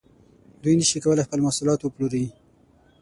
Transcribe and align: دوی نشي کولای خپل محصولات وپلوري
دوی 0.61 0.73
نشي 0.79 0.97
کولای 1.03 1.25
خپل 1.27 1.39
محصولات 1.45 1.79
وپلوري 1.83 2.23